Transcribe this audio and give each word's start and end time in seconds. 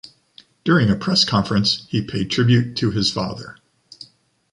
During 0.63 0.89
a 0.89 0.95
press 0.95 1.23
conference, 1.23 1.85
he 1.87 2.01
paid 2.03 2.31
tribute 2.31 2.75
to 2.77 2.89
his 2.89 3.11
father. 3.11 3.57